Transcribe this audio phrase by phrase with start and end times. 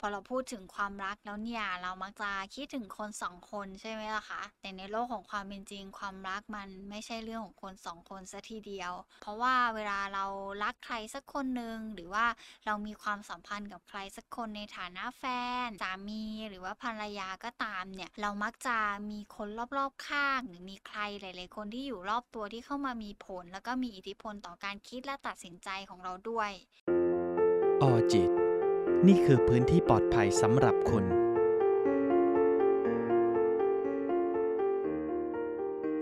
[0.00, 8.92] พอเราพูดถึงความรักแล้วเนี่ย เรามักจะคิดถึงคนสองคนใช่ไหมล่ะคะแต่ในโลกของความเป็นจริง ความรักมันไม่ใช่เรื่องของคนสองคนซะทีเดียว
[9.22, 10.24] เพราะว่าเวลาเรา
[10.64, 12.26] รักใครสักคนหนึ่งหรือว่า
[12.66, 15.24] เรามีความสัมพันธ์กับใครสักคนในฐานะแฟ
[15.66, 18.78] นสามีหรือว่าภรรยาก็ตามเนี่ย เรามักจะ
[19.10, 26.50] มีคนรอบๆข้าง หรือมีใครหลาย ๆ คนที่อยู่รอบตัวที่เข้ามามีผล แล้วก็มีอิทธิพลต่อการคิดและตัดสินใจของเราด้วย
[27.82, 28.37] ออจิต
[29.06, 31.04] นี่คือพื้นที่ปลอดภัยสำหรับคุณ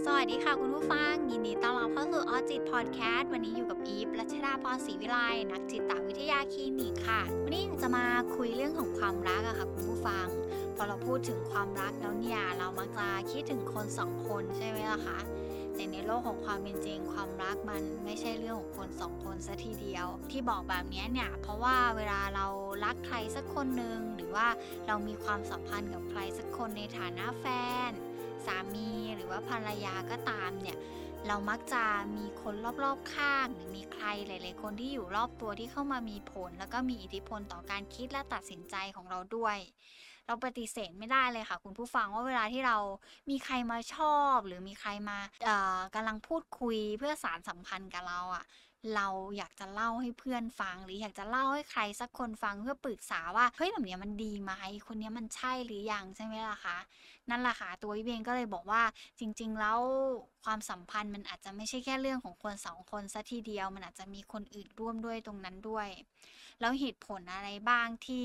[0.04, 5.18] สวัสดีค่ะคุณผู้ฟัง ยินดีต้อนรับเข้าสู่ออจิตพอดแคสต์วันนี้อยู่กับอีฟรัชดาพรศรีวิไล
[5.52, 8.04] นักจิตวิทยาคลินิกค่ะ วันนี้จะมา
[8.36, 10.26] คุยเรื่องของความรักอะค่ะคุณผู้ฟัง
[10.76, 15.18] พอเราพูดถึงความรักแล้วเนี่ย เรามักจะคิดถึงคนสองคนใช่ไหมล่ะคะ
[15.76, 22.46] แต่ในโลกของความเป็นจริง ความรักมันไม่ใช่เรื่องของคนสองคนซะทีเดียว ที่บอกแบบนี้เนี่ยเพราะว่าเวลาเรา
[22.84, 24.46] รักใครสักคนหนึ่งหรือว่า
[24.86, 27.46] เรามีความสัมพันธ์กับใครสักคนในฐานะแฟ
[27.88, 27.90] น
[28.46, 30.78] สามีหรือว่าภรรยาก็ตามเนี่ย
[31.26, 31.84] เรามักจะ
[32.16, 39.58] มีคนรอบๆข้าง หรือมีใครหลาย ๆ คนที่อยู่รอบตัวที่เข้ามามีผล แล้วก็มีอิทธิพลต่อการคิดและตัดสินใจของเราด้วย
[40.26, 42.76] เราปฏิเสธไม่ได้เลยค่ะ คุณผู้ฟังว่าเวลาที่เรา
[43.30, 48.44] มีใครมาชอบ หรือมีใครมาเอ่อกำลังพูดคุยเพื่อสารสัมพันธ์กับเราอะ่ะ
[48.94, 54.52] เราอยากจะเล่าให้เพื่อนฟัง หรืออยากจะเล่าให้ใครสักคนฟังเพื่อปรึกษาว่าเฮ้ยแบบนี้มันดีไหม
[54.86, 56.78] คนนี้มันใช่หรือยังใช่ไหมล่ะคะ
[57.30, 58.82] นั่นแหละค่ะตัววิเบงก็เลยบอกว่า
[59.18, 59.80] จริง ๆ แล้ว
[60.44, 65.88] ความสัมพันธ์มันอาจจะไม่ใช่แค่เรื่องของคนสองคนซะทีเดียว มันอาจจะมีคนอื่นร่วมด้วยตรงนั้นด้วย
[66.60, 68.24] แล้วเหตุผลอะไรบ้างที่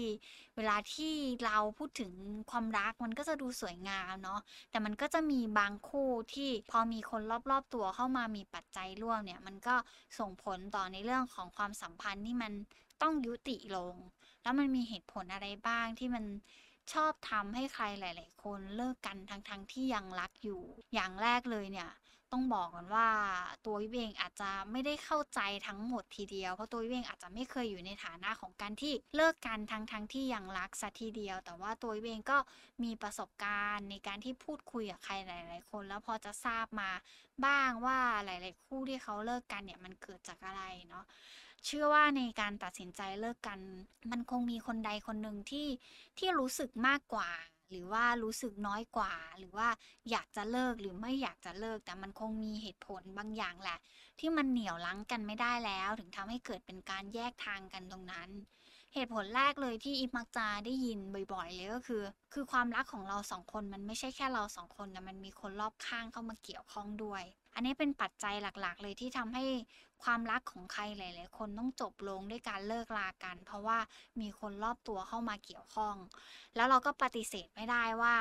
[0.56, 1.14] เวลาที่
[1.46, 2.14] เราพูดถึง
[2.52, 7.22] ความรักมันก็จะดูสวยงามเนาะแต่มันก็จะมีบางคู่ที่พอมีคน
[7.52, 9.76] รอบๆตัวเข้ามามีปัจจัยร่วมเนี่ยมันก็
[10.20, 12.52] ส่งผลต่อในเรื่องของความสัมพันธ์ที่มัน
[13.02, 13.96] ต้องยุติลง
[14.44, 16.26] แล้วมันมีเหตุผลอะไรบ้างที่มัน
[16.94, 20.62] ชอบทำให้ใครหลาย ๆ คนเลิกกันทั้งๆทที่ยังรักอยู่
[20.94, 21.90] อย่างแรกเลยเนี่ย
[22.34, 23.08] ต้องบอกก่อนว่า
[23.66, 32.38] ตัววิเวงอาจจะไม่ได้เข้าใจทั้งหมดทีเดียว เพราะตัววิเวงอาจจะไม่เคยอยู่ในฐานะของการที่เลิกกันทั้งทั้งที่ยังรักสัทีเดียว แต่ว่าตัววิเวงก็
[32.84, 36.90] มีประสบการณ์ในการที่พูดคุยกับใครหลาย ๆ คน แล้วพอจะทราบมา
[37.46, 41.06] บ้างว่าหลาย ๆ คู่ที่เขาเลิกกันเนี่ยมันเกิดจากอะไรเนาะ
[41.66, 43.60] เชื่อว่าในการตัดสินใจเลิกกัน
[44.12, 45.68] มันคงมีคนใดคนหนึ่งที่
[46.18, 47.30] ที่รู้สึกมากกว่า
[47.72, 49.68] หรือว่ารู้สึกน้อยกว่า หรือว่า
[50.12, 53.80] อยากจะเลิกหรือไม่อยากจะเลิก แต่มันคงมีเหตุผลบางอย่างแหละ
[54.20, 58.30] ที่มันเหนี่ยวลังกันไม่ได้แล้ว ถึงทำให้เกิดเป็นการแยกทางกันตรงนั้น
[58.94, 61.00] เหตุผลแรกเลยที่อีมักจะได้ยิน
[61.34, 62.04] บ่อยๆเลยก็คือ
[62.34, 67.24] คือความรักของเราสองคนมันไม่ใช่แค่เราสองคนแต่มันมีคนรอบข้างเข้ามาเกี่ยวข้องด้วย
[67.56, 69.44] อันนี้เป็นปัจจัยหลักๆ เลยที่ทำให้
[70.04, 73.78] ความรักของใครหลาย ๆ คนต้องจบลงด้วยการเลิกลากัน เพราะว่า
[74.20, 75.96] มีคนรอบตัวเข้ามาเกี่ยวข้อง
[76.56, 78.16] แล้วเราก็ปฏิเสธไม่ได้ว่า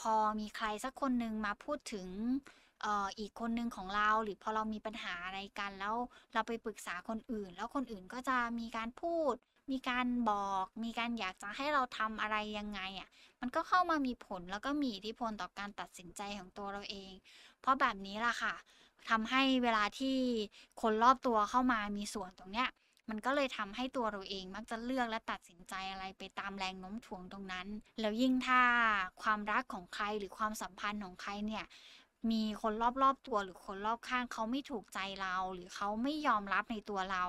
[0.00, 2.08] พอมีใครสักคนหนึ่งมาพูดถึง
[3.18, 5.94] อีกคนหนึ่งของเราหรือพอเรามีปัญหาอะไรกันแล้ว
[6.34, 9.34] เราไปปรึกษาคนอื่น แล้วคนอื่นก็จะมีการพูด
[9.70, 13.08] มีการบอกมีการอยากจะให้เราทำอะไรยังไงอะ่ะ
[13.40, 17.12] มันก็เข้ามามีผลแล้วก็มีอิทธิพลต่อการตัดสินใจของตัวเราเอง
[17.60, 18.54] เพราะแบบนี้ล่ะค่ะ
[19.10, 20.16] ทำให้เวลาที่
[20.80, 22.68] คนรอบตัวเข้ามามีส่วนตรงเนี้ย
[23.10, 27.66] มันก็เลยทำให้ตัวเราเองมักจะเลือกและตัดสินใจอะไรไปตามแรงโน้มถ่วงตรงนั้น
[28.00, 28.62] แล้วยิ่งถ้า
[29.22, 31.64] ความรักของใครหรือความสัมพันธ์ของใครเนี่ย
[32.30, 32.72] มีคน
[33.02, 37.24] รอบๆตัวหรือคนรอบข้างเขาไม่ถูกใจเรา หรือเขาไม่ยอมรับในตัวเรา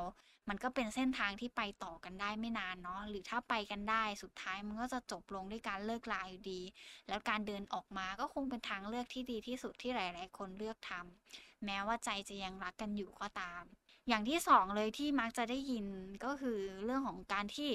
[0.50, 6.62] มันก็เป็นเส้นทางที่ไปต่อกันได้ไม่นานเนาะหรือถ้าไปกันได้สุดท้ายมันก็จะจบลงด้วยการเลิกลาอยู่ดี
[7.08, 13.64] แล้วการเดินออกมาก็คงเป็นทางเลือกที่ดีที่สุดที่หลายๆ คนเลือกทำแม้ว่าใจจะยังรักกันอยู่ก็ตาม
[14.08, 15.86] อย่างที่สองเลยที่มักจะได้ยิน
[16.26, 17.70] ก็คือเรื่องของการที่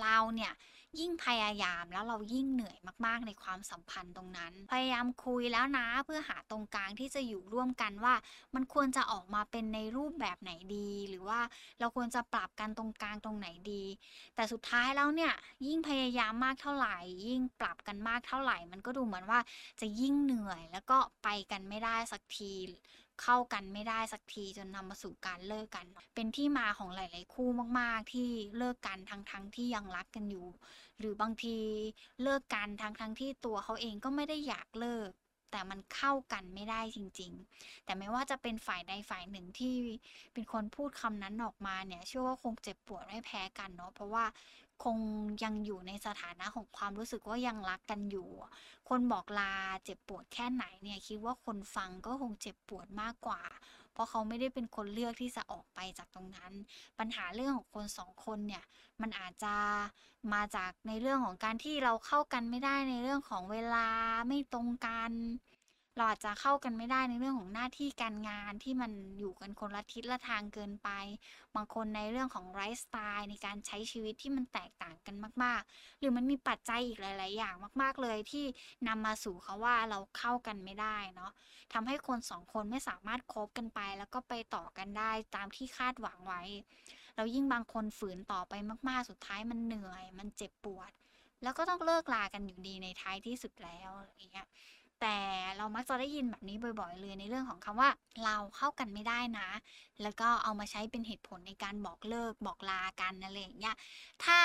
[0.00, 0.52] เราเนี่ย
[0.98, 8.14] ยิ่งพยายามแล้วเรายิ่งเหนื่อยมากๆในความสัมพันธ์ตรงนั้น พยายามคุยแล้วนะเพื่อหาตรงกลางที่จะอยู่ร่วมกันว่า
[8.54, 11.40] มันควรจะออกมาเป็นในรูปแบบไหนดี หรือว่า
[11.80, 13.84] เราควรจะปรับกันตรงกลางตรงไหนดี
[14.34, 15.32] แต่สุดท้ายแล้วเนี่ย
[15.66, 16.96] ยิ่งพยายามมากเท่าไหร่
[17.26, 19.40] ยิ่งปรับกันมากเท่าไหร่ มันก็ดูเหมือนว่า
[19.80, 22.54] จะยิ่งเหนื่อยแล้วก็ไปกันไม่ได้สักที
[23.22, 27.48] เข้ากันไม่ได้สักทีจนนำมาสู่การเลิกกัน เป็นที่มาของหลาย ๆ คู่
[27.80, 28.28] มาก ๆ ที่
[28.58, 30.46] เลิกกันทั้งๆทที่ยังรักกันอยู่
[30.98, 31.56] หรือบางที
[32.22, 35.10] เลิกกันทั้งทั้งที่ตัวเขาเองก็ไม่ได้อยากเลิก
[35.50, 39.74] แต่มันเข้ากันไม่ได้จริง ๆ แต่ไม่ว่าจะเป็นฝ่ายใดฝ่ายหนึ่งที่
[40.32, 44.24] เป็นคนพูดคำนั้นออกมาเนี่ยเชื่อว่าคงเจ็บปวดไม่แพ้กันเนาะเพราะว่า
[44.84, 44.98] คง
[45.44, 48.28] ยังอยู่ในสถานะของความรู้สึกว่ายังรักกันอยู่
[48.88, 49.52] คนบอกลา
[49.84, 53.42] เจ็บปวดแค่ไหนเนี่ยคิดว่าคนฟังก็คงเจ็บปวดมากกว่า
[53.92, 56.52] เพราะเขาไม่ได้เป็นคนเลือกที่จะออกไปจากตรงนั้น
[56.98, 58.64] ปัญหาเรื่องของคนสองคนเนี่ย
[59.00, 59.54] มันอาจจะ
[60.32, 63.86] มาจากในเรื่องของการที่เราเข้ากันไม่ได้ในเรื่องของเวลา
[64.28, 65.12] ไม่ตรงกัน
[65.98, 70.90] เราอาจจะเข้ากันไม่ได้ในเรื่องของหน้าที่การงานที่มันอยู่กันคนละทิศละทางเกินไป
[71.54, 78.44] บางคนในเรื่องของไลฟ์สไตล์ในการใช้ชีวิตที่มันแตกต่างกันมาก ๆ หรือมันมีปัจจัยอีกหลาย ๆ อย่างมาก ๆ เลยที่
[78.88, 81.32] นำมาสู่เขาว่าเราเข้ากันไม่ได้เนาะ
[81.72, 86.42] ทำให้คนสองคนไม่สามารถคบกันไป แล้วก็ไปต่อกันได้ตามที่คาดหวังไว้
[87.14, 88.54] แล้วยิ่งบางคนฝืนต่อไป
[88.88, 90.90] มาก ๆ สุดท้ายมันเหนื่อย มันเจ็บปวด
[91.42, 94.48] แล้วก็ต้องเลิกลากันอยู่ดีในท้ายที่สุดแล้วอย่างเงี้ย
[95.00, 95.16] แต่
[95.56, 97.90] เรามักจะได้ยินแบบนี้บ่อย ๆ เลยในเรื่องของคำว่า
[98.24, 99.48] เราเข้ากันไม่ได้นะ
[100.02, 103.74] แล้วก็เอามาใช้เป็นเหตุผลในการบอกเลิกบอกลากันอะไรอย่างเงี้ย
[104.24, 104.38] ถ้า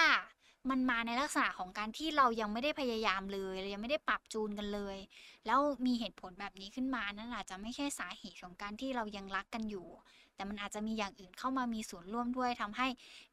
[0.69, 4.97] มันมาในลักษณะของการที่เรายังไม่ได้พยายามเลยเรายังไม่ได้ปรับจูนกันเลย
[5.45, 9.87] แล้วมีเหตุผลแบบนี้ขึ้นมานั่นอาจจะไม่ใช่สาเหตุของการที่เรายังรักกันอยู่
[10.35, 12.87] แต่มันอาจจะมีอย่างอื่นเข้ามามีส่วนร่วมด้วยทำให้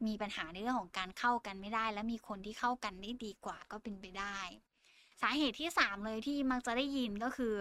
[0.06, 4.36] มีปัญหาในเรื่องของการเข้ากันไม่ได้ และมีคนที่เข้ากันได้ดีกว่าก็เป็นไปได้
[5.22, 7.54] สาเหตุที่ 3 เลยที่มักจะได้ยินก็คือ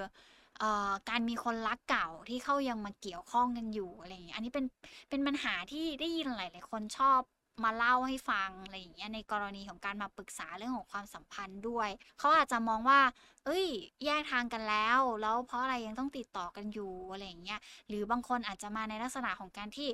[0.62, 4.66] ออการมีคนรักเก่าที่เข้ายังมาเกี่ยวข้องกันอยู่อะไรอย่างเงี้อันนี้เป็น
[5.10, 7.20] เป็นปัญหาที่ได้ยินหลาย ๆ คนชอบ
[7.64, 11.90] มาเล่าให้ฟังอะไรอย่างเงี้ยในกรณีของการมาปรึกษาเรื่องของความสัมพันธ์ด้วย
[12.20, 13.00] เขาอาจจะมองว่า
[13.46, 13.66] เอ้ย
[14.06, 19.90] แยกทางกันแล้ว แล้วเพราะอะไรยังต้องติดต่อกันอยู่อะไรอย่างเงี้ยหรือบางคนอาจจะมาในลักษณะของการที่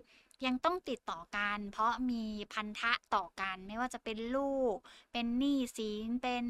[0.45, 2.23] ยังต้องติดต่อกัน เพราะมี
[2.53, 4.75] พันธะต่อกัน ไม่ว่าจะเป็นลูก
[5.11, 6.43] เป็นหนี้สินเป็น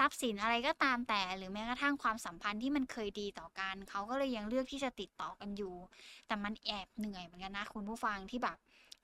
[0.00, 5.74] ทรัพย์สินอะไรก็ตามแต่ หรือแม้กระทั่งความสัมพันธ์ที่มันเคยดีต่อกันเขาก็เลยยังเลือกที่จะติดต่อกันอยู่
[6.26, 8.56] แต่มันแอบเหนื่อยเหมือนกันนะคุณผู้ฟังที่แบบ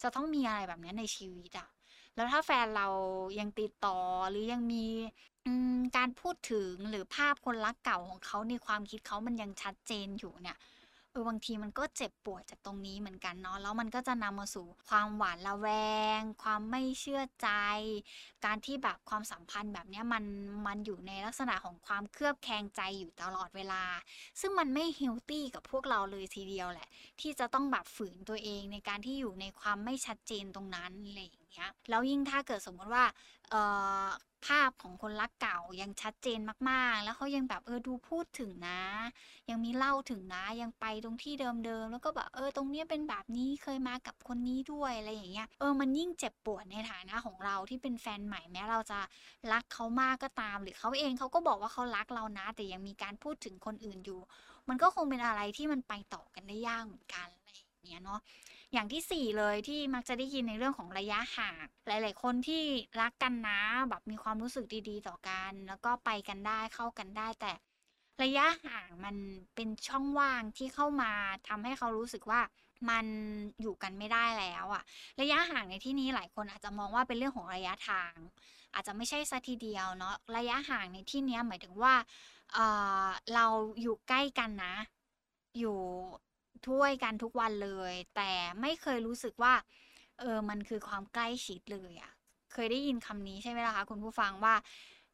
[0.03, 1.69] จะต้องมีอะไรแบบนี้ในชีวิตอะ
[2.15, 2.89] แล้วถ้าแฟนเรา
[3.41, 3.99] ยังติดต่อ
[4.31, 4.85] หรือยังมี
[5.97, 10.57] การพูดถึงหรือภาพคนรักเก่าของเขาในความคิดเขามันยังชัดเจนอยู่เนี่ย
[11.17, 15.69] ออบางทีมันก็เจ็บปวดจากตรงนี้เหมือนกันเนาะแล้วมันก็จะนำมาสู่ความหวาดระแว
[16.19, 17.49] ง ความไม่เชื่อใจ
[18.45, 20.25] การที่แบบความสัมพันธ์แบบเนี้ยมัน
[20.67, 23.83] มันอยู่ในลักษณะของความเคลือบแคลงใจอยู่ตลอดเวลา
[24.41, 26.89] ซึ่งมันไม่เฮลตี้กับพวกเราเลยทีเดียวแหละ
[27.21, 33.05] ที่จะต้องแบบฝืนตัวเองในการที่อยู่ในความไม่ชัดเจนตรงนั้นอะไรอย่าง เงี้ยแล้วยิ่งถ้าเกิดสมมติว่า
[34.47, 38.81] ภาพของคนรักเก่ายังชัดเจนมากๆ แล้วเขายังแบบเออดูพูดถึงนะ
[39.51, 49.01] ยังมีเล่าถึงนะ ยังไปตรงที่เดิมๆ แล้วก็แบบเออตรงเนี้ยเป็นแบบนี้เคยมากับคนนี้ด้วยอะไรอย่างเงี้ย เออมันยิ่งเจ็บปวดในฐานะของเราที่เป็นแฟนใหม่แม้เราจะ
[49.53, 54.21] รักเขามากก็ตาม หรือเขาเองเขาก็บอกว่าเขารักเรานะ แต่ยังมีการพูดถึงคนอื่นอยู่
[54.69, 58.21] มันก็คงเป็นอะไรที่มันไปต่อกันได้ยากเหมือนกันอะไรอย่างเงี้ยเนาะ
[58.77, 62.63] อย่างที่ 4 เลยที่มักจะได้ยินในเรื่องของระยะห่างหลาย ๆ คนที่
[63.01, 67.53] รักกันนะแบบมีความรู้สึกดีๆ ต่อกัน แล้วก็ไปกันได้เข้ากันได้แต่
[68.23, 69.17] ระยะห่างมัน
[69.55, 71.13] เป็นช่องว่างที่เข้ามา
[71.49, 72.41] ทำให้เขารู้สึกว่า
[72.91, 73.07] มัน
[73.61, 74.83] อยู่กันไม่ได้แล้วอะ
[75.21, 78.13] ระยะห่างในที่นี้หลายคนอาจจะมองว่าเป็นเรื่องของระยะทาง
[78.75, 81.95] อาจจะไม่ใช่ซะทีเดียวเนาะระยะห่างในที่นี้หมายถึงว่า
[82.53, 83.47] เเรา
[83.81, 84.75] อยู่ใกล้กันนะ
[85.59, 85.79] อยู่
[86.67, 88.31] ถ้วยกันทุกวันเลย แต่
[88.61, 89.55] ไม่เคยรู้สึกว่า
[90.19, 92.13] เออมันคือความใกล้ชิดเลยอะ
[92.53, 94.55] เคยได้ยินคำนี้ใช่ไหมล่ะคะคุณผู้ฟังว่า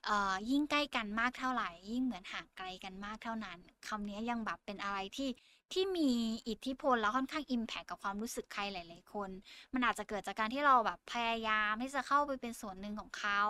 [0.05, 3.59] เอ่อยิ่งใกล้กันมากเท่าไหร่ ยิ่งเหมือนห่างไกลกันมากเท่านั้น
[3.89, 5.29] คำนี้ยังแบบเป็นอะไรที่
[5.75, 6.11] ที่มี
[6.49, 9.31] อิทธิพลแล้วค่อนข้างอิมแพคกับความรู้สึกใครหลาย ๆ คน
[9.75, 13.43] มันอาจจะเกิดจากการที่เราแบบพยายามที่จะเข้าไปเป็นส่วนหนึ่งของเขา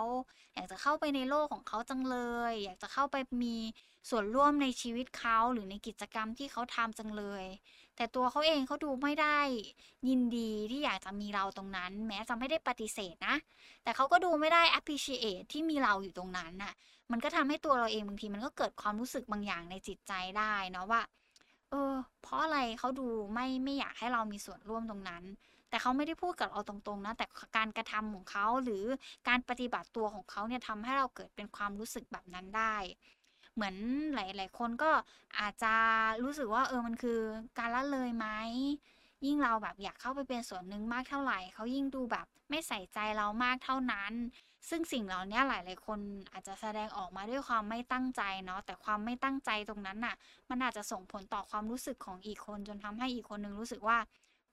[0.53, 2.17] อยากจะเข้าไปในโลกของเขาจังเล
[2.51, 3.55] ย อยากจะเข้าไปมี
[4.09, 7.45] ส่วนร่วมในชีวิตเขาหรือในกิจกรรมที่เขาทำจังเลย
[7.95, 9.39] แต่ตัวเขาเองเขาดูไม่ได้
[10.07, 13.35] ยินดีที่อยากจะมีเราตรงนั้น แม้จะไม่ได้ปฏิเสธนะ
[13.83, 16.73] แต่เขาก็ดูไม่ได้ appreciate ที่มีเราอยู่ตรงนั้นน่ะ
[17.11, 21.01] มันก็ทำให้ตัวเราเองบางทีมันก็เกิดความรู้สึกบางอย่างในจิตใจได้เนาะว่า
[21.73, 25.23] เออ เพราะอะไรเขาดูไม่ไม่อยากให้เรามีส่วนร่วมตรงนั้น
[25.69, 27.25] แต่เขาไม่ได้พูดกับเราตรงๆนะ แต่
[27.57, 28.83] การกระทำของเขาหรือ
[29.27, 32.75] การปฏิบัติตัวของเขาเนี่ยทำให้เราเกิดเป็นความรู้สึกแบบนั้นได้
[33.53, 33.75] เหมือน
[34.15, 34.91] หลาย ๆ คนก็
[35.39, 35.73] อาจจะ
[36.23, 37.19] รู้สึกว่าเออมันคือ
[37.59, 38.27] การละเลยไหม
[39.25, 44.13] ยิ่งเราแบบอยากเข้าไปเป็นส่วนหนึ่งมากเท่าไหร่เขายิ่งดูแบบไม่ใส่ใจเรามากเท่านั้น
[44.69, 45.99] ซึ่งสิ่งเหล่านี้หลายๆคน
[46.31, 50.15] อาจจะแสดงออกมาด้วยความไม่ตั้งใจเนาะแต่ความไม่ตั้งใจตรงนั้นน่ะ
[50.49, 53.97] มันอาจจะส่งผลต่อความรู้สึกของอีกคน จนทำให้อีกคนนึงรู้สึกว่า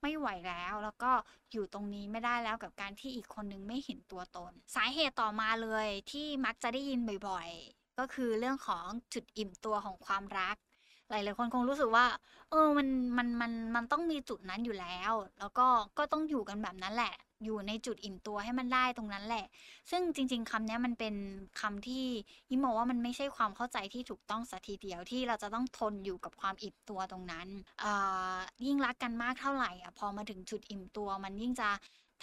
[0.02, 1.12] ไม่ไหวแล้วแล้วก็
[1.52, 10.56] อยู่ตรงนี้ไม่ได้แล้วกับการที่อีกคนนึงไม่เห็นตัวตน สาเหตุต่อมาเลยที่มักจะได้ยินบ่อย ๆ ก็คือเรื่องของจุดอิ่มตัวของความรัก
[11.10, 12.06] หลายๆคนคงรู้สึกว่า
[12.50, 12.88] เออมัน
[13.18, 15.66] มันมันมันต้องมีจุดนั้นอยู่แล้ว แล้วก็
[15.98, 17.14] ก็ต้องอยู่กันแบบนั้นแหละ
[17.44, 19.46] อยู่ในจุดอิ่มตัวให้มันได้ตรงนั้นแหละ
[19.90, 21.14] ซึ่งจริง ๆคำนี้มันเป็น
[21.60, 22.04] คำที่
[22.50, 27.48] ยิมมองว่ามันไม่ใช่ความเข้าใจที่ถูกต้องสัทีเดียวที่เราจะต้องทนอยู่กับความอิ่มตัวตรงนั้น
[28.64, 31.68] ยิ่งรักกันมากเท่าไหร่อะพอมาถึงจุดอิ่มตัวมันยิ่งจะ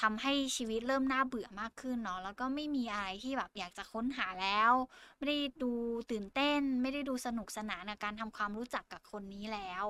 [0.01, 4.71] ทำให้ชีวิตเริ่มน่าเบื่อมากขึ้นเนาะแล้วก็ไม่มีอะไรที่แบบอยากจะค้นหาแล้ว
[5.17, 5.71] ไม่ได้ดู
[6.11, 9.83] ตื่นเต้น ไม่ได้ดูสนุกสนานในการทำความรู้จักกับคนนี้แล้ว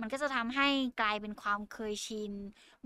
[0.00, 0.68] มันก็จะทำให้
[1.00, 2.32] กลายเป็นความเคยชิน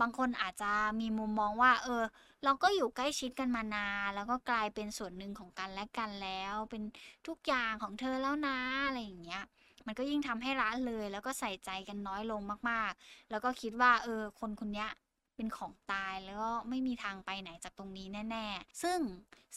[0.01, 2.03] บางคนอาจจะมีมุมมองว่า เออ
[2.45, 6.83] เราก็อยู่ใกล้ชิดกันมานานแล้วก็กลายเป็นส่วนหนึ่งของกันและกันแล้ว เป็น
[7.27, 9.45] ทุกอย่างของเธอแล้วนะอะไรอย่างเงี้ย
[9.87, 12.41] มันก็ยิ่งทำให้ละเลย แล้วก็ใส่ใจกันน้อยลง
[12.71, 14.87] มากๆ แล้วก็คิดว่าเออคนคนนี้
[15.37, 18.99] เป็นของตายแล้วก็ไม่มีทางไปไหนจากตรงนี้แน่ ๆ ซึ่ง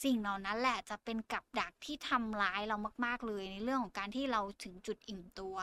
[0.03, 5.55] สิ่งเหล่านั้นแหละจะเป็นกับดักที่ทำร้ายเรามากๆเลยในเรื่องของการที่เราถึงจุดอิ่มตัว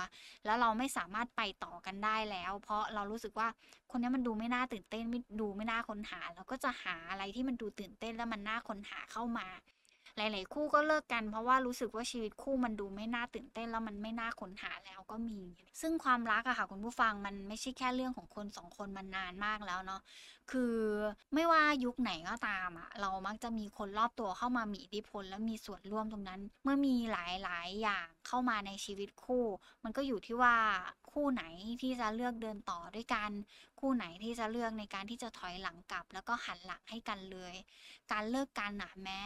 [0.45, 3.49] แล้วเราไม่สามารถไปต่อกันได้แล้ว เพราะเรารู้สึกว่า
[3.91, 9.47] คนนี้มันดูไม่น่าตื่นเต้นไม่ดูไม่น่าค้นหาเราก็จะหาอะไรที่มันดูตื่นเต้นแล้วมันน่าค้นหาเข้ามา
[10.17, 15.41] หลาย ๆ คู่ก็เลิกกัน เพราะว่ารู้สึกว่าชีวิตคู่มันดูไม่น่าตื่นเต้นแล้วมันไม่น่าค้นหาแล้วก็มี
[15.81, 20.01] ซึ่งความรักอะค่ะคุณผู้ฟังมันไม่ใช่แค่เรื่องของคนสองคนมันนานมากแล้วเนาะ
[20.51, 20.75] คือ
[21.35, 27.17] ไม่ว่ายุคไหนก็ตามอะเรามักจะมีคนรอบตัวเข้ามามีอิทธิพลและมีส่วนร่วมตรงนั้น เมื่อมีห
[27.49, 29.45] ลาย ๆ อย่างเข้ามาในชีวิตคู่
[29.85, 30.57] มันก็อยู่ที่ว่า
[31.13, 31.45] คู่ไหน
[31.83, 33.31] ที่จะเลือกเดินต่อด้วยกัน
[33.81, 37.55] คู่ไหนที่จะเลือกในการที่จะถอยหลังกลับ แล้วก็หันหลังให้กันเลย
[38.13, 39.23] การเลิกกันอะแม้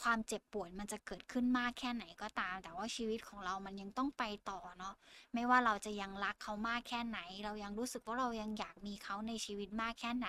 [0.00, 4.94] ความเจ็บปวดมันจะเกิดขึ้นมากแค่ไหนก็ตาม แต่ว่าชีวิตของเรามันยังต้องไปต่อเนาะ
[5.34, 10.28] ไม่ว่าเราจะยังรักเขามากแค่ไหน เรายังรู้สึกว่าเรายังอยากมีเขาในชีวิตมากแค่ไหน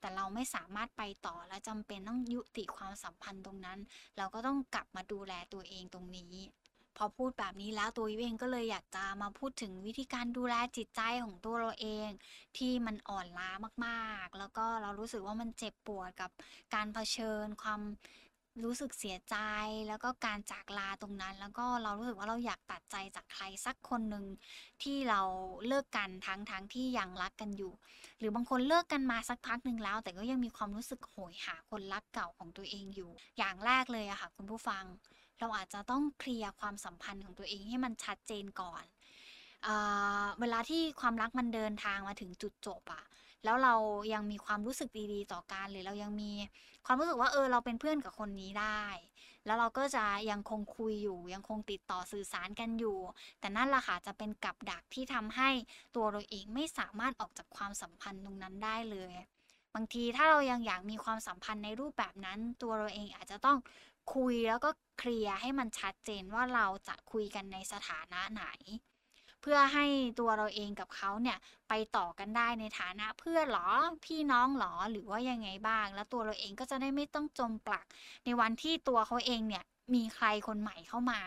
[0.00, 3.78] แต่เราไม่สามารถไปต่อและจำเป็นต้องยุติความสัมพันธ์ตรงนั้น
[4.16, 6.34] เราก็ต้องกลับมาดูแลตัวเองตรงนี้
[6.96, 12.08] พอพูดแบบนี้แล้วตัวเองก็เลยอยากจะมาพูดถึงวิธีการดูแลจิตใจของตัวเราเอง
[12.56, 13.50] ที่มันอ่อนล้า
[13.86, 16.30] มากๆ แล้วก็เรารู้สึกว่ามันเจ็บปวดกับ
[16.74, 17.80] การเผชิญความ
[18.64, 19.36] รู้สึกเสียใจ
[19.88, 24.24] แล้วก็การจากลาตรงนั้น แล้วก็เรารู้สึกว่าเราอยากตัดใจจากใครสักคนหนึ่ง
[24.82, 25.20] ที่เรา
[25.66, 27.72] เลิกกันทั้งทั้งที่ยังรักกันอยู่
[28.18, 34.84] หรือบางคนเลิกกันมาสักพักหนึ่งแล้ว แต่ก็ยังมีความรู้สึกโหยหาคนรักเก่าของตัวเองอยู่ อย่างแรกเลยอะค่ะคุณผู้ฟัง
[35.40, 38.84] เราอาจจะต้องเคลียร์ความสัมพันธ์ของตัวเองให้มันชัดเจนก่อน
[40.40, 43.04] เวลาที่ความรักมันเดินทางมาถึงจุดจบอะ
[43.44, 43.74] แล้วเรา
[44.12, 46.32] ยังมีความรู้สึกดีๆ ต่อกันหรือเรายังมี
[46.86, 48.84] ความรู้สึกว่าเออเราเป็นเพื่อนกับคนนี้ได้
[49.46, 52.98] แล้วเราก็จะยังคงคุยอยู่ ยังคงติดต่อสื่อสารกันอยู่
[53.40, 55.50] แต่นั่นแหละค่ะจะเป็นกับดักที่ทำให้
[55.94, 59.12] ตัวเราเองไม่สามารถออกจากความสัมพันธ์ตรงนั้นได้เลย
[59.74, 63.58] บางทีถ้าเรายังอยากมีความสัมพันธ์ในรูปแบบนั้น ตัวเราเองอาจจะต้อง
[64.14, 68.44] คุยแล้วก็เคลียร์ให้มันชัดเจนว่าเราจะคุยกันในสถานะไหน
[69.42, 69.86] เพื่อให้
[70.20, 73.68] ตัวเราเองกับเขาเนี่ยไปต่อกันได้ในฐานะเพื่อนหรอ
[74.04, 77.86] พี่น้องหรอหรือว่ายังไงบ้าง แล้วตัวเราเองก็จะได้ไม่ต้องจมปลัก
[78.24, 79.64] ในวันที่ตัวเขาเองเนี่ย
[79.94, 81.20] มีใครคนใหม่เข้ามา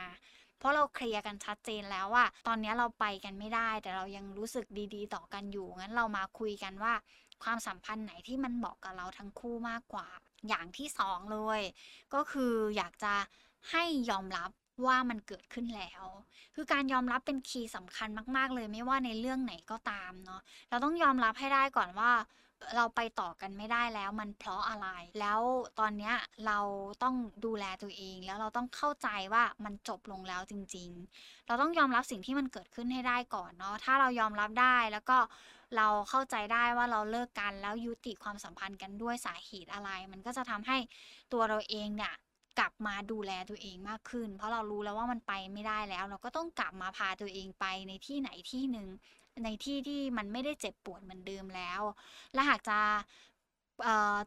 [0.58, 4.66] เพราะเราเคลียร์กันชัดเจนแล้วว่า ตอนนี้เราไปกันไม่ได้ แต่เรายังรู้สึก
[4.96, 6.94] ดีๆ ต่อกันอยู่งั้นเรามาคุยกันว่า
[7.44, 10.08] ความสัมพันธ์ไหนที่มันเหมาะกับเราทั้งคู่มากกว่า
[10.48, 11.62] อย่างที่สองเลย
[12.14, 13.14] ก็คืออยากจะ
[13.72, 14.50] ให้ยอมรับ
[14.88, 16.04] ว่ามันเกิดขึ้นแล้ว
[16.56, 22.12] คือการยอมรับเป็นคีย์สำคัญมาก ๆ เลยไม่ว่าในเรื่องไหนก็ตามเนาะเราต้องยอมรับให้ได้ก่อนว่า
[22.76, 24.88] เราไปต่อกันไม่ได้แล้วมันเพราะอะไร
[25.20, 25.42] แล้ว
[25.80, 26.14] ตอนนี้
[26.48, 26.60] เรา
[27.04, 35.18] ต้องดูแลตัวเอง แล้วเราต้องเข้าใจว่ามันจบลงแล้วจริง ๆ เราต้องยอมรับสิ่งที่มันเกิดขึ้นให้ได้ก่อนเนาะถ้าเรายอมรับได้แล้วก็
[35.78, 40.78] เราเข้าใจได้ว่าเราเลิกกันแล้วยุติความสัมพันธ์กันด้วยสาเหตุอะไร มันก็จะทำให้
[41.34, 42.14] ตัวเราเองเนี่ย
[42.60, 48.88] กลับมาดูแลตัวเองมากขึ้น เพราะเรารู้แล้วว่ามันไปไม่ได้แล้ว เราก็ต้องกลับมาพาตัวเองไปในที่ไหนที่หนึ่ง
[49.44, 51.82] ในที่ที่มันไม่ได้เจ็บปวดเหมือนเดิมแล้ว
[52.34, 52.80] และหากจะ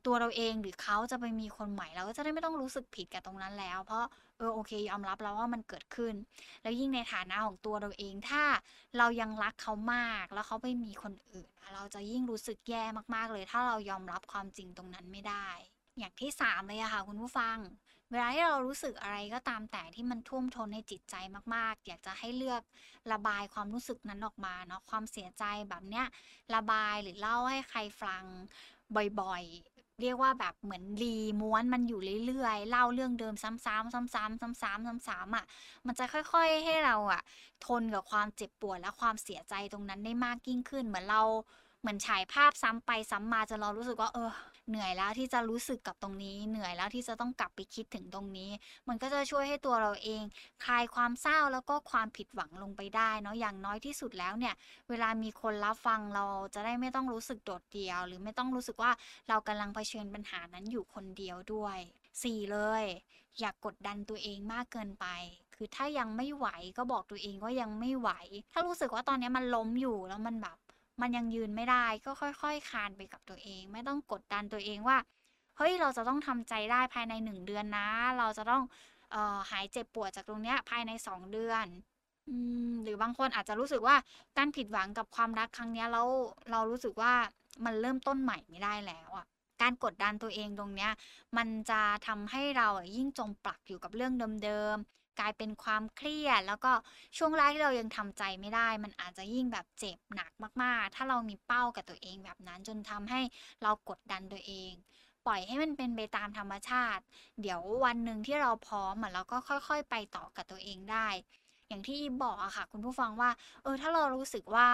[0.07, 4.05] ตัวเราเองหรือเขาจะไปมีคนใหม่เราก็จะได้ไม่ต้องรู้สึกผิดกับตรงนั้นแล้ว เพราะ
[4.39, 6.15] เออโอเคยอมรับแล้วว่ามันเกิดขึ้น
[6.63, 8.43] แล้วยิ่งในฐานะของตัวเราเองถ้า
[8.99, 15.49] เรายังรักเขามากแล้วเขาไปมีคนอื่น เราจะยิ่งรู้สึกแย่มากๆเลย ถ้าเรายอมรับความจริงตรงนั้นไม่ได้
[15.99, 17.59] อย่างที่สามเลยอะค่ะคุณผู้ฟัง
[18.11, 21.15] เวลาที่เรารู้สึกอะไรก็ตามแต่ที่มันท่วมท้นในจิตใจ
[21.55, 22.63] มากๆ อยากจะให้เลือก
[23.13, 26.07] ระบายความรู้สึกนั้นออกมาเนาะความเสียใจแบบเนี้ย
[26.55, 28.23] ระบายหรือเล่าให้ใครฟัง
[29.21, 35.45] บ่อยๆ เรียกว่าแบบเหมือนรีม้วนมันอยู่เรื่อยๆ เล่าเรื่องเดิมซ้ำๆซ้ำๆซ้ำๆซ้ำๆอะ
[35.87, 37.23] มันจะค่อยๆให้เราอะ
[37.67, 41.23] ทนกับความเจ็บปวดและความเสียใจตรงนั้นได้มากยิ่งขึ้น เหมือนเรา
[41.81, 44.31] เหมือนฉายภาพซ้ำไปซ้ำมาจนเรารู้สึกว่าเออ
[44.69, 48.51] เหนื่อยแล้วที่จะรู้สึกกับตรงนี้ เหนื่อยแล้วที่จะต้องกลับไปคิดถึงตรงนี้
[48.89, 50.23] มันก็จะช่วยให้ตัวเราเอง
[50.65, 54.55] คลายความเศร้าแล้วก็ความผิดหวังลงไปได้เนาะอย่างน้อยที่สุดแล้วเนี่ย
[54.89, 58.93] เวลามีคนรับฟังเราจะได้ไม่ต้องรู้สึกโดดเดี่ยว หรือไม่ต้องรู้สึกว่า
[59.29, 61.79] เรากำลังเผชิญปัญหานั้นอยู่คนเดียวด้วย
[62.13, 62.85] 4 เลย
[63.41, 65.07] อย่ากกดดันตัวเองมากเกินไป
[65.55, 66.47] คือถ้ายังไม่ไหว
[66.79, 68.11] ก็บอกตัวเองว่ายังไม่ไหว
[68.53, 70.57] ถ้ารู้สึกว่าตอนนี้มันล้มอยู่แล้วมันแบบ
[71.01, 74.99] มันยังยืนไม่ได้ก็ค่อยๆ คานไปกับตัวเอง ไม่ต้องกดดันตัวเองว่า
[75.57, 78.63] เฮ้ยเราจะต้องทำใจได้ภายในหนึ่งเดือนนะ เราจะต้อง
[79.15, 81.67] ออหายเจ็บปวดจากตรงเนี้ยภายในสองเดือน
[82.29, 82.31] อ
[82.83, 83.97] หรือบางคนอาจจะรู้สึกว่า
[84.37, 86.09] การผิดหวังกับความรักครั้งเนี้ยแล้ว
[86.51, 87.13] เรารู้สึกว่า
[87.65, 89.27] มันเริ่มต้นใหม่ไม่ได้แล้วอะ
[89.63, 90.91] การกดดันตัวเองตรงเนี้ย
[91.37, 94.13] มันจะทำให้เรายิ่งจมปลักอยู่กับเรื่อง
[94.45, 96.73] เดิมๆ กลายเป็นความเครียด แล้วก็
[97.17, 100.31] ช่วงแรกที่เรายังทำใจไม่ได้ มันอาจจะยิ่งแบบเจ็บหนัก
[100.63, 103.21] มากๆ ถ้าเรามีเป้ากับตัวเองแบบนั้น จนทำให้
[103.63, 104.73] เรากดดันตัวเอง
[105.27, 107.03] ปล่อยให้มันเป็นไปตามธรรมชาติ
[107.41, 111.09] เดี๋ยววันหนึ่งที่เราพร้อมอะเราก็ค่อยๆ ไปต่อกับตัวเองได้
[111.69, 113.31] อย่างที่อีฟบอกอะค่ะ คุณผู้ฟังว่า
[113.63, 114.69] เออถ้าเรารู้สึกว่า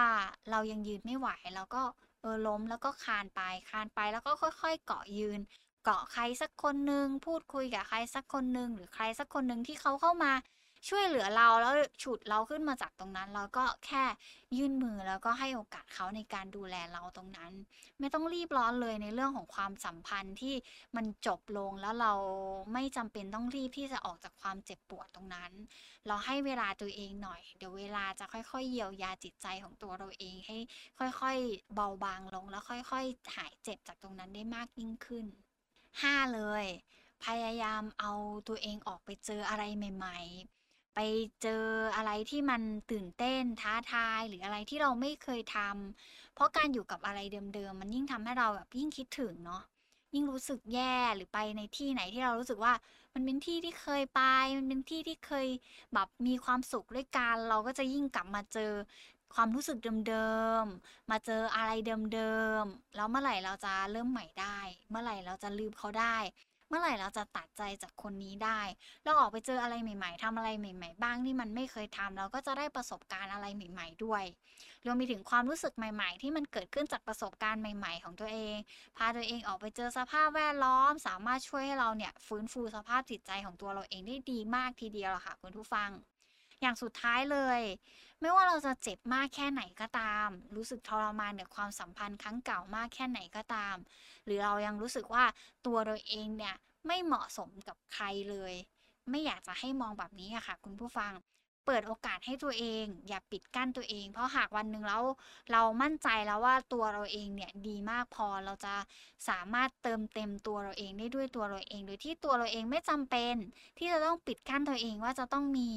[0.51, 1.83] เรายังยืนไม่ไหวเราก็
[2.21, 5.39] เออล้มแล้วก็คานไปคานไปแล้วก็ค่อย ๆ เกาะยืน
[5.83, 10.31] เกาะใครสักคนหนึ่งพูดคุยกับใครสักคนหนึ่งหรือใครสักคนหนึ่งที่เขาเข้ามา
[10.89, 11.73] ช่วยเหลือเราแล้ว
[12.03, 14.03] ฉุดเราขึ้นมาจากตรงนั้น เราก็แค่
[14.57, 17.53] ยื่นมือแล้วก็ให้โอกาสเขาในการดูแลเราตรงนั้น
[17.99, 20.55] ไม่ต้องรีบร้อนเลยในเรื่องของความสัมพันธ์ที่
[20.95, 22.13] มันจบลงแล้วเรา
[22.73, 25.51] ไม่จำเป็นต้องรีบที่จะออกจากความเจ็บปวดตรงนั้น
[26.07, 30.57] เราให้เวลาตัวเองหน่อย เดี๋ยวเวลาจะค่อย ๆ เยียวยาจิตใจของตัวเราเองให้
[31.21, 35.27] ค่อยๆเบาบางลง แล้วค่อย ๆ หายเจ็บจากตรงนั้นได้มากยิ่งขึ้น
[36.01, 36.65] 5 เลย
[37.25, 38.13] พยายามเอา
[38.47, 40.19] ตัวเองออกไปเจออะไรใหม่
[40.57, 40.99] ๆ ไป
[41.41, 47.19] เจออะไรที่มันตื่นเต้นท้าทาย หรืออะไรที่เราไม่เคยทำเพราะการอยู่กับอะไร
[47.53, 49.61] เดิมๆ มันยิ่งทำให้เราแบบยิ่งคิดถึงเนาะ
[50.13, 52.73] ยิ่งรู้สึกแย่หรือไปในที่ไหนที่เรารู้สึกว่า
[53.13, 54.21] มันเป็นที่ที่เคยไป
[54.57, 55.47] มันเป็นที่ที่เคย
[55.93, 58.71] แบบมีความสุขด้วยกัน เราก็จะยิ่งกลับมาเจอ
[59.35, 60.29] ความรู้สึกเดิ
[60.61, 61.71] มๆ มาเจออะไร
[62.13, 64.59] เดิมๆ แล้วเมื่อไหร่เราจะเริ่มใหม่ได้
[64.89, 66.17] เมื่อไหร่เราจะลืมเขาได้
[66.69, 68.61] เมื่อไหร่เราจะตัดใจจากคนนี้ได้
[69.03, 74.23] เราออกไปเจออะไรใหม่ ๆทำอะไรใหม่ ๆ บ้างที่มันไม่เคยทำเราก็จะได้ประสบการณ์อะไรใหม่ ๆ ด้วย
[74.85, 78.57] รวมไปถึงความรู้สึกใหม่ ๆ ที่มันเกิดขึ้นจากประสบการณ์ใหม่ ๆ ของตัวเอง
[78.97, 85.91] พาตัวเองออกไปเจอสภาพแวดล้อม สามารถช่วยให้เราเนี่ยฟื้นฟูสภาพจิตใจของตัวเราเองได้ดีมากทีเดียวล่ะค่ะคุณผู้ฟัง
[86.61, 87.61] อย่างสุดท้ายเลย
[88.21, 93.75] ไม่ว่าเราจะเจ็บมากแค่ไหนก็ตาม รู้สึกทรมานกับความสัมพันธ์ครั้งเก่ามากแค่ไหนก็ตาม
[94.25, 95.25] หรือเรายังรู้สึกว่า
[95.65, 96.55] ตัวเราเองเนี่ย
[96.87, 98.53] ไม่เหมาะสมกับใครเลย
[99.09, 101.13] ไม่อยากจะให้มองแบบนี้อะค่ะ คุณผู้ฟัง
[101.65, 105.03] เปิดโอกาสให้ตัวเอง อย่าปิดกั้นตัวเอง เพราะหากวันหนึ่งแล้ว
[105.51, 108.75] เรามั่นใจแล้วว่าตัวเราเองเนี่ยดีมากพอเราจะ
[109.29, 113.35] สามารถเติมเต็มตัวเราเองได้ด้วยตัวเราเอง โดยที่ตัวเราเองไม่จำเป็น
[113.77, 115.69] ที่จะต้องปิดกั้นตัวเองว่าจะต้องมี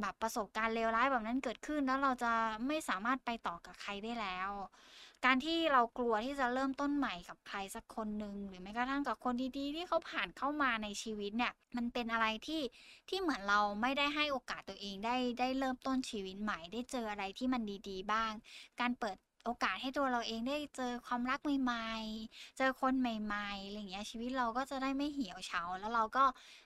[0.00, 2.32] แบบประสบการณ์เลวร้ายแบบนั้นเกิดขึ้น แล้วเราจะ
[2.66, 4.50] ไม่สามารถไปต่อกับใครได้แล้ว
[5.26, 12.62] การที่เรากลัวที่จะเริ่มต้นใหม่กับใครสักคนหนึ่งหรือแม้กระทั่งกับคนดีๆ ที่เขาผ่านเข้ามาในชีวิตเนี่ย มันเป็นอะไรที่
[13.08, 18.32] ที่เหมือนเราไม่ได้ให้โอกาสตัวเองได้ได้เริ่มต้นชีวิตใหม่ ได้เจออะไรที่มันดี ๆ บ้าง
[18.80, 26.24] การเปิดโอกาสให้ตัวเราเองได้เจอความรักใหม่ๆ เจอคนใหม่ๆ อะไรอย่างเงี้ยชีวิตเราก็จะได้ไม่เหี่ยวเฉา แล้วเราก็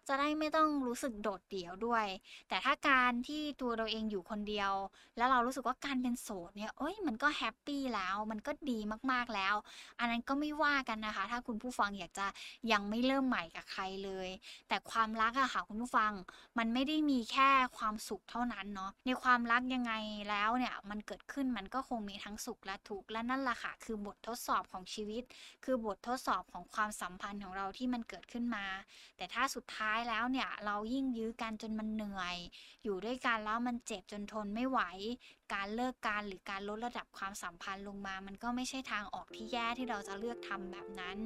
[0.09, 2.07] จะได้ไม่ต้องรู้สึกโดดเดี่ยวด้วย
[2.49, 4.73] แต่ถ้าการที่ตัวเราเองอยู่คนเดียว
[5.17, 8.79] แล้วเรารู้สึกว่าการเป็นโสดเนี่ยเอ้ยมันก็แฮปปี้แล้วมันก็ดี
[9.13, 9.55] มากๆแล้ว
[9.99, 12.27] อันนั้นก็ไม่ว่ากันนะคะ ถ้าคุณผู้ฟังอยากจะ
[12.73, 14.29] ยังไม่เริ่มใหม่กับใครเลย
[14.69, 16.13] แต่ความรักอะค่ะคุณผู้ฟัง
[16.59, 19.93] มันไม่ได้มีแค่ความสุขเท่านั้นเนาะในความรักยังไง
[20.31, 25.23] แล้วเนี่ยมันเกิดขึ้นมันก็คงมีทั้งสุขและทุกข์และนั่นแหละค่ะคือบททดสอบของชีวิต
[25.65, 28.67] คือบททดสอบของความสัมพันธ์ของเราที่มันเกิดขึ้นมา
[29.17, 32.37] แต่ถ้าสุดท้ายแล้วเนี่ย เรายิ่งยื้อกันจนมันเหนื่อย
[32.85, 34.81] อยู่ด้วยกันแล้วมันเจ็บจนทนไม่ไหว
[35.53, 41.19] การเลิกกันหรือการลดระดับความสัมพันธ์ลงมา มันก็ไม่ใช่ทางออกที่แย่ที่เราจะเลือกทำแบบนั้น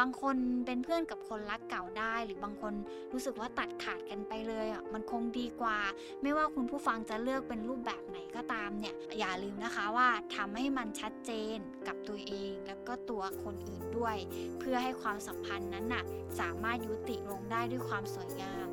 [0.00, 0.36] บางคน
[0.66, 2.74] เป็นเพื่อนกับคนรักเก่าได้ หรือบางคน
[3.12, 5.78] รู้สึกว่าตัดขาดกันไปเลยอะมันคงดีกว่า
[6.22, 14.16] ไม่ว่าคุณผู้ฟังจะเลือกเป็นรูปแบบไหนก็ตามเนี่ยอย่าลืมนะคะว่าทำให้มันชัดเจนกับตัวเอง แล้วก็ตัวคนอื่นด้วย
[14.58, 16.04] เพื่อให้ความสัมพันธ์นั้นน่ะ
[16.40, 18.66] สามารถยุติลงได้ด้วยความสวยงาม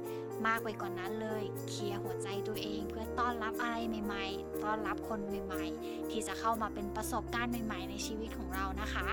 [0.48, 9.08] มากไปกว่านนั้นเลย เคลียร์หัวใจตัวเอง เพื่อต้อนรับอะไรใหม่ๆ ต้อนรับคนใหม่ๆ ที่จะเข้ามาเป็นประสบการณ์ใหม่ๆ ในชีวิตของเรานะคะ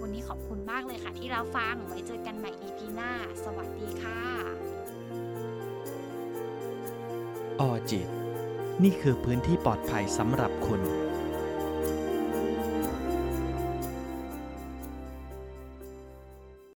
[0.00, 3.12] วันนี้ขอบคุณมากเลยค่ะ ที่เรับฟังไว้เจอกันใหม่ EP หน้า
[3.44, 4.20] สวัสดีค่ะ
[7.60, 8.08] ออจิต
[8.82, 10.80] นี่คือพื้นที่ปลอดภัยสำหรับคุณ